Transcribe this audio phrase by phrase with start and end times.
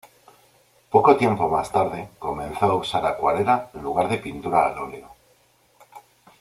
[0.89, 5.09] Poco tiempo más tarde, comenzó a usar acuarela en lugar de pintura al óleo.